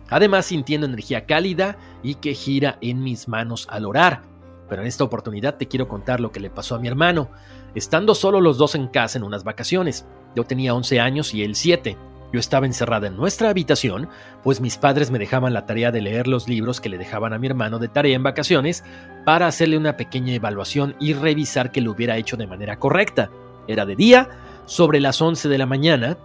Además 0.10 0.48
sintiendo 0.48 0.88
energía 0.88 1.28
cálida 1.28 1.78
y 2.02 2.16
que 2.16 2.34
gira 2.34 2.80
en 2.82 3.04
mis 3.04 3.28
manos 3.28 3.68
al 3.70 3.86
orar. 3.86 4.24
Pero 4.70 4.82
en 4.82 4.88
esta 4.88 5.04
oportunidad 5.04 5.58
te 5.58 5.68
quiero 5.68 5.88
contar 5.88 6.20
lo 6.20 6.32
que 6.32 6.40
le 6.40 6.50
pasó 6.50 6.74
a 6.74 6.80
mi 6.80 6.88
hermano, 6.88 7.30
estando 7.76 8.16
solo 8.16 8.42
los 8.42 8.58
dos 8.58 8.74
en 8.74 8.88
casa 8.88 9.20
en 9.20 9.24
unas 9.24 9.44
vacaciones. 9.44 10.08
Yo 10.36 10.46
tenía 10.46 10.74
11 10.74 11.00
años 11.00 11.36
y 11.36 11.44
él 11.44 11.54
7. 11.54 12.09
Yo 12.32 12.40
estaba 12.40 12.68
encerrada 12.68 13.08
en 13.08 13.18
nuestra 13.18 13.50
habitación, 13.50 14.08
pues 14.44 14.62
mis 14.62 14.78
padres 14.78 15.10
me 15.10 15.18
dejaban 15.18 15.54
la 15.54 15.66
tarea 15.66 15.92
de 15.92 16.02
leer 16.02 16.28
los 16.28 16.48
libros 16.48 16.80
que 16.80 16.90
le 16.90 17.00
dejaban 17.00 17.34
a 17.34 17.40
mi 17.40 17.48
hermano 17.48 17.80
de 17.80 17.88
tarea 17.88 18.16
en 18.16 18.24
vacaciones 18.24 18.84
para 19.26 19.48
hacerle 19.48 19.78
una 19.78 19.98
pequeña 19.98 20.34
evaluación 20.34 20.96
y 21.00 21.14
revisar 21.14 21.72
que 21.72 21.82
lo 21.82 21.92
hubiera 21.92 22.18
hecho 22.18 22.38
de 22.38 22.46
manera 22.46 22.78
correcta. 22.78 23.32
Era 23.68 23.86
de 23.86 23.96
día, 23.96 24.30
sobre 24.66 25.00
las 25.00 25.22
11 25.22 25.50
de 25.50 25.58
la 25.58 25.66
mañana, 25.66 26.18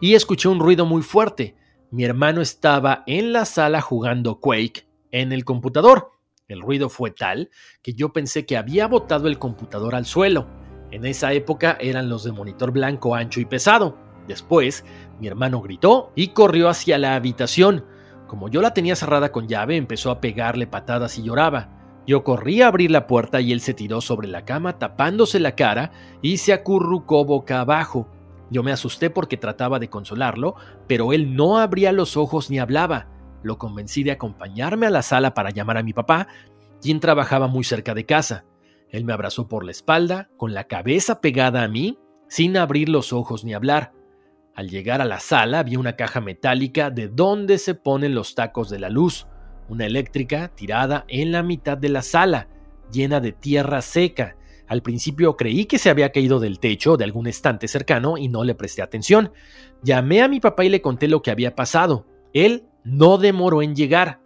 y 0.00 0.14
escuché 0.14 0.48
un 0.48 0.60
ruido 0.60 0.86
muy 0.86 1.02
fuerte. 1.02 1.56
Mi 1.90 2.04
hermano 2.04 2.40
estaba 2.40 3.02
en 3.06 3.32
la 3.32 3.44
sala 3.44 3.80
jugando 3.80 4.38
Quake 4.38 4.86
en 5.10 5.32
el 5.32 5.44
computador. 5.44 6.12
El 6.46 6.62
ruido 6.62 6.88
fue 6.88 7.10
tal 7.10 7.50
que 7.82 7.94
yo 7.94 8.12
pensé 8.12 8.46
que 8.46 8.56
había 8.56 8.86
botado 8.86 9.26
el 9.26 9.38
computador 9.38 9.96
al 9.96 10.06
suelo. 10.06 10.46
En 10.92 11.04
esa 11.04 11.32
época 11.32 11.76
eran 11.80 12.08
los 12.08 12.24
de 12.24 12.32
monitor 12.32 12.70
blanco 12.70 13.14
ancho 13.14 13.40
y 13.40 13.44
pesado. 13.44 14.09
Después 14.30 14.84
mi 15.18 15.26
hermano 15.26 15.60
gritó 15.60 16.12
y 16.14 16.28
corrió 16.28 16.68
hacia 16.68 16.98
la 16.98 17.16
habitación. 17.16 17.84
Como 18.28 18.48
yo 18.48 18.62
la 18.62 18.72
tenía 18.72 18.94
cerrada 18.94 19.32
con 19.32 19.48
llave, 19.48 19.74
empezó 19.74 20.12
a 20.12 20.20
pegarle 20.20 20.68
patadas 20.68 21.18
y 21.18 21.24
lloraba. 21.24 21.68
Yo 22.06 22.22
corrí 22.22 22.62
a 22.62 22.68
abrir 22.68 22.92
la 22.92 23.08
puerta 23.08 23.40
y 23.40 23.50
él 23.50 23.60
se 23.60 23.74
tiró 23.74 24.00
sobre 24.00 24.28
la 24.28 24.44
cama 24.44 24.78
tapándose 24.78 25.40
la 25.40 25.56
cara 25.56 25.90
y 26.22 26.36
se 26.36 26.52
acurrucó 26.52 27.24
boca 27.24 27.60
abajo. 27.60 28.06
Yo 28.52 28.62
me 28.62 28.70
asusté 28.70 29.10
porque 29.10 29.36
trataba 29.36 29.80
de 29.80 29.90
consolarlo, 29.90 30.54
pero 30.86 31.12
él 31.12 31.34
no 31.34 31.58
abría 31.58 31.90
los 31.90 32.16
ojos 32.16 32.50
ni 32.50 32.60
hablaba. 32.60 33.08
Lo 33.42 33.58
convencí 33.58 34.04
de 34.04 34.12
acompañarme 34.12 34.86
a 34.86 34.90
la 34.90 35.02
sala 35.02 35.34
para 35.34 35.50
llamar 35.50 35.76
a 35.76 35.82
mi 35.82 35.92
papá, 35.92 36.28
quien 36.80 37.00
trabajaba 37.00 37.48
muy 37.48 37.64
cerca 37.64 37.94
de 37.94 38.06
casa. 38.06 38.44
Él 38.90 39.04
me 39.04 39.12
abrazó 39.12 39.48
por 39.48 39.64
la 39.64 39.72
espalda, 39.72 40.30
con 40.36 40.54
la 40.54 40.68
cabeza 40.68 41.20
pegada 41.20 41.64
a 41.64 41.68
mí, 41.68 41.98
sin 42.28 42.56
abrir 42.56 42.88
los 42.88 43.12
ojos 43.12 43.44
ni 43.44 43.54
hablar. 43.54 43.92
Al 44.54 44.68
llegar 44.68 45.00
a 45.00 45.04
la 45.04 45.20
sala 45.20 45.60
había 45.60 45.78
una 45.78 45.96
caja 45.96 46.20
metálica 46.20 46.90
de 46.90 47.08
donde 47.08 47.58
se 47.58 47.74
ponen 47.74 48.14
los 48.14 48.34
tacos 48.34 48.68
de 48.68 48.78
la 48.78 48.90
luz, 48.90 49.26
una 49.68 49.86
eléctrica 49.86 50.48
tirada 50.54 51.04
en 51.08 51.32
la 51.32 51.42
mitad 51.42 51.78
de 51.78 51.88
la 51.88 52.02
sala, 52.02 52.48
llena 52.92 53.20
de 53.20 53.32
tierra 53.32 53.80
seca. 53.82 54.36
Al 54.66 54.82
principio 54.82 55.36
creí 55.36 55.66
que 55.66 55.78
se 55.78 55.90
había 55.90 56.12
caído 56.12 56.40
del 56.40 56.58
techo 56.58 56.96
de 56.96 57.04
algún 57.04 57.26
estante 57.26 57.68
cercano 57.68 58.18
y 58.18 58.28
no 58.28 58.44
le 58.44 58.54
presté 58.54 58.82
atención. 58.82 59.32
Llamé 59.82 60.22
a 60.22 60.28
mi 60.28 60.40
papá 60.40 60.64
y 60.64 60.68
le 60.68 60.82
conté 60.82 61.08
lo 61.08 61.22
que 61.22 61.30
había 61.30 61.54
pasado. 61.54 62.06
Él 62.32 62.64
no 62.84 63.18
demoró 63.18 63.62
en 63.62 63.74
llegar. 63.74 64.20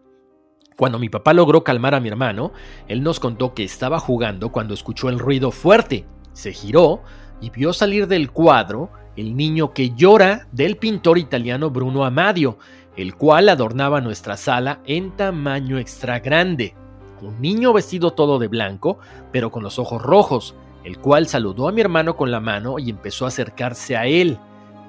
Cuando 0.77 0.99
mi 0.99 1.09
papá 1.09 1.33
logró 1.33 1.63
calmar 1.63 1.95
a 1.95 2.01
mi 2.01 2.09
hermano, 2.09 2.53
él 2.89 3.03
nos 3.03 3.21
contó 3.21 3.55
que 3.55 3.63
estaba 3.63 4.01
jugando 4.01 4.51
cuando 4.51 4.75
escuchó 4.75 5.09
el 5.09 5.19
ruido 5.19 5.51
fuerte. 5.51 6.07
Se 6.33 6.53
giró 6.53 7.03
y 7.41 7.51
vio 7.51 7.73
salir 7.73 8.09
del 8.09 8.31
cuadro 8.31 8.91
el 9.17 9.37
niño 9.37 9.73
que 9.73 9.91
llora 9.91 10.47
del 10.53 10.77
pintor 10.77 11.19
italiano 11.19 11.71
Bruno 11.71 12.05
Amadio, 12.05 12.59
el 12.97 13.15
cual 13.15 13.49
adornaba 13.49 14.01
nuestra 14.01 14.37
sala 14.37 14.81
en 14.87 15.17
tamaño 15.17 15.79
extra 15.79 16.21
grande. 16.21 16.75
Un 17.21 17.41
niño 17.41 17.73
vestido 17.73 18.13
todo 18.13 18.39
de 18.39 18.49
blanco, 18.49 18.99
pero 19.33 19.51
con 19.51 19.63
los 19.63 19.79
ojos 19.79 20.03
rojos, 20.03 20.55
el 20.85 20.99
cual 20.99 21.27
saludó 21.27 21.69
a 21.69 21.73
mi 21.73 21.81
hermano 21.81 22.17
con 22.17 22.31
la 22.31 22.41
mano 22.41 22.79
y 22.79 22.91
empezó 22.91 23.25
a 23.25 23.29
acercarse 23.29 23.97
a 23.97 24.07
él. 24.07 24.39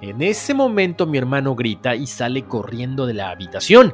En 0.02 0.22
ese 0.22 0.54
momento 0.54 1.06
mi 1.06 1.18
hermano 1.18 1.56
grita 1.56 1.96
y 1.96 2.06
sale 2.08 2.44
corriendo 2.44 3.06
de 3.06 3.14
la 3.14 3.30
habitación. 3.30 3.94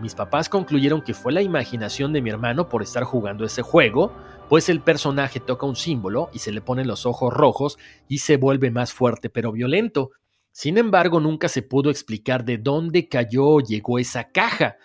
Mis 0.00 0.14
papás 0.14 0.48
concluyeron 0.48 1.00
que 1.00 1.14
fue 1.14 1.32
la 1.32 1.40
imaginación 1.40 2.12
de 2.12 2.20
mi 2.20 2.28
hermano 2.28 2.68
por 2.68 2.82
estar 2.82 3.04
jugando 3.04 3.44
ese 3.44 3.62
juego, 3.62 4.12
pues 4.48 4.68
el 4.68 4.80
personaje 4.80 5.40
toca 5.40 5.66
un 5.66 5.76
símbolo 5.76 6.30
y 6.32 6.38
se 6.38 6.52
le 6.52 6.60
ponen 6.60 6.86
los 6.86 7.06
ojos 7.06 7.32
rojos 7.32 7.78
y 8.08 8.18
se 8.18 8.36
vuelve 8.36 8.70
más 8.70 8.92
fuerte 8.92 9.30
pero 9.30 9.52
violento. 9.52 10.10
Sin 10.52 10.78
embargo, 10.78 11.18
nunca 11.18 11.48
se 11.48 11.62
pudo 11.62 11.90
explicar 11.90 12.44
de 12.44 12.58
dónde 12.58 13.08
cayó 13.08 13.46
o 13.46 13.60
llegó 13.60 13.98
esa 13.98 14.30
caja, 14.30 14.76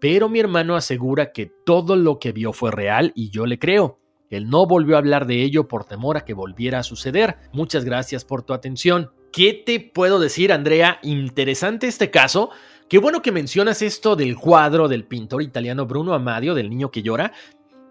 pero 0.00 0.28
mi 0.28 0.40
hermano 0.40 0.76
asegura 0.76 1.32
que 1.32 1.52
todo 1.66 1.96
lo 1.96 2.18
que 2.18 2.32
vio 2.32 2.52
fue 2.52 2.70
real 2.70 3.12
y 3.14 3.30
yo 3.30 3.44
le 3.44 3.58
creo. 3.58 3.98
Él 4.30 4.48
no 4.48 4.66
volvió 4.66 4.96
a 4.96 4.98
hablar 4.98 5.26
de 5.26 5.42
ello 5.42 5.68
por 5.68 5.84
temor 5.84 6.16
a 6.16 6.24
que 6.24 6.34
volviera 6.34 6.78
a 6.78 6.82
suceder. 6.82 7.36
Muchas 7.52 7.84
gracias 7.84 8.24
por 8.24 8.42
tu 8.42 8.52
atención. 8.52 9.10
¿Qué 9.32 9.52
te 9.52 9.80
puedo 9.80 10.18
decir, 10.18 10.52
Andrea? 10.52 10.98
Interesante 11.02 11.86
este 11.86 12.10
caso. 12.10 12.50
Qué 12.88 12.96
bueno 12.98 13.20
que 13.20 13.32
mencionas 13.32 13.82
esto 13.82 14.16
del 14.16 14.36
cuadro 14.36 14.88
del 14.88 15.04
pintor 15.04 15.42
italiano 15.42 15.84
Bruno 15.84 16.14
Amadio, 16.14 16.54
del 16.54 16.70
niño 16.70 16.90
que 16.90 17.02
llora, 17.02 17.32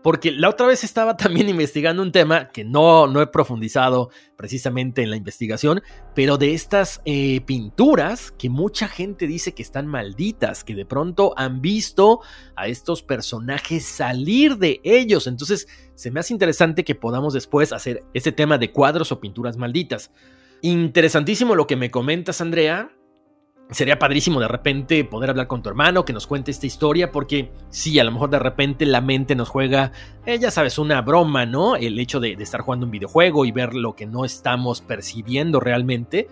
porque 0.08 0.32
la 0.32 0.48
otra 0.48 0.68
vez 0.68 0.86
estaba 0.86 1.18
también 1.18 1.50
investigando 1.50 2.02
un 2.02 2.14
tema 2.14 2.48
que 2.48 2.64
no, 2.64 3.08
no 3.08 3.22
he 3.22 3.28
profundizado 3.28 4.10
precisamente 4.38 5.04
en 5.04 5.10
la 5.10 5.18
investigación, 5.18 5.82
pero 6.16 6.38
de 6.38 6.54
estas 6.54 7.02
eh, 7.04 7.42
pinturas 7.42 8.32
que 8.32 8.50
mucha 8.50 8.88
gente 8.88 9.28
dice 9.28 9.54
que 9.54 9.62
están 9.62 9.86
malditas, 9.86 10.64
que 10.64 10.76
de 10.76 10.86
pronto 10.86 11.34
han 11.36 11.60
visto 11.62 12.22
a 12.56 12.70
estos 12.70 13.04
personajes 13.04 13.84
salir 13.84 14.56
de 14.56 14.80
ellos. 14.86 15.28
Entonces 15.28 15.68
se 15.94 16.10
me 16.10 16.22
hace 16.22 16.32
interesante 16.32 16.86
que 16.86 16.96
podamos 16.96 17.34
después 17.34 17.74
hacer 17.74 18.06
este 18.14 18.32
tema 18.32 18.58
de 18.58 18.72
cuadros 18.72 19.12
o 19.12 19.20
pinturas 19.20 19.58
malditas. 19.58 20.12
Interesantísimo 20.62 21.54
lo 21.54 21.68
que 21.68 21.76
me 21.76 21.92
comentas, 21.92 22.40
Andrea. 22.40 22.97
Sería 23.70 24.00
padrísimo 24.00 24.40
de 24.40 24.48
repente 24.48 25.04
poder 25.04 25.30
hablar 25.30 25.48
con 25.48 25.62
tu 25.62 25.68
hermano, 25.68 26.06
que 26.06 26.14
nos 26.14 26.26
cuente 26.26 26.52
esta 26.52 26.66
historia, 26.66 27.12
porque 27.12 27.52
sí, 27.70 28.00
a 28.00 28.06
lo 28.06 28.12
mejor 28.12 28.30
de 28.30 28.40
repente 28.40 28.86
la 28.86 29.02
mente 29.02 29.36
nos 29.36 29.50
juega, 29.50 29.92
eh, 30.26 30.40
ya 30.40 30.52
sabes, 30.52 30.78
una 30.78 31.02
broma, 31.02 31.46
¿no? 31.46 31.76
El 31.76 32.00
hecho 32.00 32.22
de, 32.22 32.38
de 32.38 32.44
estar 32.44 32.62
jugando 32.62 32.86
un 32.86 32.92
videojuego 32.92 33.44
y 33.44 33.52
ver 33.52 33.74
lo 33.74 33.94
que 33.96 34.06
no 34.06 34.24
estamos 34.24 34.80
percibiendo 34.80 35.60
realmente, 35.60 36.30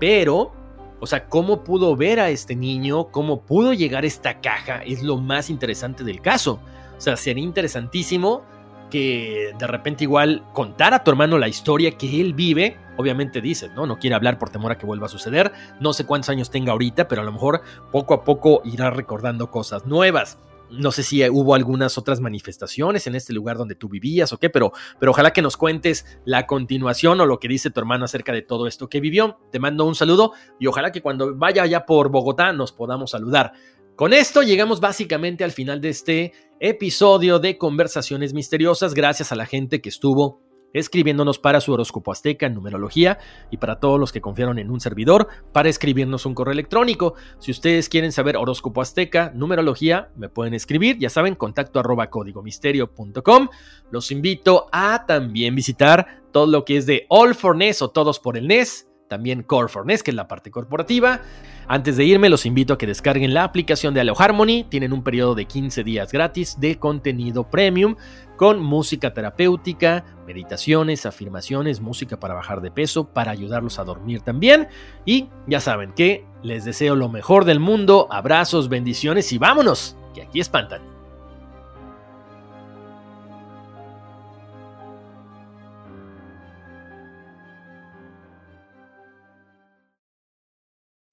pero 0.00 0.52
o 1.00 1.06
sea, 1.06 1.28
cómo 1.28 1.62
pudo 1.62 1.94
ver 1.94 2.20
a 2.20 2.30
este 2.30 2.56
niño, 2.56 3.08
cómo 3.10 3.42
pudo 3.42 3.72
llegar 3.72 4.04
esta 4.04 4.40
caja, 4.40 4.82
es 4.82 5.02
lo 5.02 5.16
más 5.18 5.50
interesante 5.50 6.04
del 6.04 6.20
caso. 6.20 6.60
O 6.96 7.00
sea, 7.00 7.16
sería 7.16 7.44
interesantísimo 7.44 8.42
que 8.88 9.52
de 9.58 9.66
repente 9.66 10.04
igual 10.04 10.44
contar 10.52 10.94
a 10.94 11.04
tu 11.04 11.10
hermano 11.10 11.38
la 11.38 11.48
historia 11.48 11.96
que 11.96 12.20
él 12.20 12.34
vive. 12.34 12.76
Obviamente 12.96 13.40
dices, 13.40 13.70
¿no? 13.74 13.86
No 13.86 13.98
quiere 13.98 14.16
hablar 14.16 14.38
por 14.38 14.50
temor 14.50 14.72
a 14.72 14.78
que 14.78 14.86
vuelva 14.86 15.06
a 15.06 15.08
suceder. 15.08 15.52
No 15.80 15.92
sé 15.92 16.04
cuántos 16.04 16.30
años 16.30 16.50
tenga 16.50 16.72
ahorita, 16.72 17.08
pero 17.08 17.22
a 17.22 17.24
lo 17.24 17.32
mejor 17.32 17.62
poco 17.92 18.14
a 18.14 18.24
poco 18.24 18.60
irá 18.64 18.90
recordando 18.90 19.50
cosas 19.50 19.86
nuevas. 19.86 20.38
No 20.70 20.92
sé 20.92 21.02
si 21.02 21.26
hubo 21.28 21.54
algunas 21.54 21.96
otras 21.96 22.20
manifestaciones 22.20 23.06
en 23.06 23.14
este 23.14 23.32
lugar 23.32 23.56
donde 23.56 23.74
tú 23.74 23.88
vivías 23.88 24.32
o 24.32 24.38
qué, 24.38 24.50
pero, 24.50 24.72
pero 24.98 25.12
ojalá 25.12 25.32
que 25.32 25.40
nos 25.40 25.56
cuentes 25.56 26.04
la 26.26 26.46
continuación 26.46 27.20
o 27.20 27.26
lo 27.26 27.40
que 27.40 27.48
dice 27.48 27.70
tu 27.70 27.80
hermano 27.80 28.04
acerca 28.04 28.32
de 28.32 28.42
todo 28.42 28.66
esto 28.66 28.88
que 28.88 29.00
vivió. 29.00 29.38
Te 29.50 29.60
mando 29.60 29.86
un 29.86 29.94
saludo 29.94 30.32
y 30.58 30.66
ojalá 30.66 30.92
que 30.92 31.00
cuando 31.00 31.34
vaya 31.34 31.62
allá 31.62 31.86
por 31.86 32.10
Bogotá 32.10 32.52
nos 32.52 32.72
podamos 32.72 33.12
saludar. 33.12 33.54
Con 33.98 34.12
esto 34.12 34.42
llegamos 34.42 34.78
básicamente 34.78 35.42
al 35.42 35.50
final 35.50 35.80
de 35.80 35.88
este 35.88 36.32
episodio 36.60 37.40
de 37.40 37.58
Conversaciones 37.58 38.32
Misteriosas. 38.32 38.94
Gracias 38.94 39.32
a 39.32 39.34
la 39.34 39.44
gente 39.44 39.80
que 39.80 39.88
estuvo 39.88 40.40
escribiéndonos 40.72 41.40
para 41.40 41.60
su 41.60 41.72
horóscopo 41.72 42.12
azteca 42.12 42.46
en 42.46 42.54
numerología 42.54 43.18
y 43.50 43.56
para 43.56 43.80
todos 43.80 43.98
los 43.98 44.12
que 44.12 44.20
confiaron 44.20 44.60
en 44.60 44.70
un 44.70 44.78
servidor 44.78 45.26
para 45.52 45.68
escribirnos 45.68 46.26
un 46.26 46.34
correo 46.34 46.52
electrónico. 46.52 47.14
Si 47.40 47.50
ustedes 47.50 47.88
quieren 47.88 48.12
saber 48.12 48.36
horóscopo 48.36 48.82
azteca, 48.82 49.32
numerología, 49.34 50.12
me 50.14 50.28
pueden 50.28 50.54
escribir, 50.54 50.96
ya 51.00 51.10
saben, 51.10 51.34
contacto 51.34 51.80
arroba 51.80 52.08
códigomisterio.com. 52.08 53.48
Los 53.90 54.12
invito 54.12 54.68
a 54.70 55.06
también 55.08 55.56
visitar 55.56 56.22
todo 56.30 56.46
lo 56.46 56.64
que 56.64 56.76
es 56.76 56.86
de 56.86 57.04
All 57.08 57.34
for 57.34 57.56
NES 57.56 57.82
o 57.82 57.90
Todos 57.90 58.20
por 58.20 58.36
el 58.36 58.46
NES 58.46 58.87
también 59.08 59.42
Core 59.42 59.68
for 59.68 59.86
NES, 59.86 60.02
que 60.02 60.10
es 60.10 60.14
la 60.14 60.28
parte 60.28 60.50
corporativa. 60.50 61.20
Antes 61.66 61.96
de 61.96 62.04
irme, 62.04 62.28
los 62.28 62.46
invito 62.46 62.74
a 62.74 62.78
que 62.78 62.86
descarguen 62.86 63.34
la 63.34 63.44
aplicación 63.44 63.94
de 63.94 64.00
Aleo 64.00 64.14
Harmony. 64.18 64.64
Tienen 64.68 64.92
un 64.92 65.02
periodo 65.02 65.34
de 65.34 65.46
15 65.46 65.82
días 65.84 66.12
gratis 66.12 66.60
de 66.60 66.78
contenido 66.78 67.50
premium 67.50 67.96
con 68.36 68.60
música 68.60 69.12
terapéutica, 69.12 70.04
meditaciones, 70.26 71.06
afirmaciones, 71.06 71.80
música 71.80 72.20
para 72.20 72.34
bajar 72.34 72.60
de 72.60 72.70
peso, 72.70 73.12
para 73.12 73.32
ayudarlos 73.32 73.78
a 73.78 73.84
dormir 73.84 74.20
también. 74.20 74.68
Y 75.04 75.28
ya 75.46 75.60
saben 75.60 75.92
que 75.92 76.24
les 76.42 76.64
deseo 76.64 76.94
lo 76.94 77.08
mejor 77.08 77.44
del 77.44 77.60
mundo. 77.60 78.06
Abrazos, 78.10 78.68
bendiciones 78.68 79.32
y 79.32 79.38
vámonos, 79.38 79.96
que 80.14 80.22
aquí 80.22 80.40
espantan. 80.40 80.97